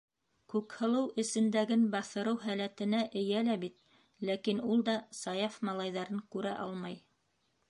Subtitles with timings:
[0.51, 3.77] Күкһылыу эсендәген баҫырыу һәләтенә эйә лә бит,
[4.31, 6.99] ләкин ул да Саяф малайҙарын күрә алмай...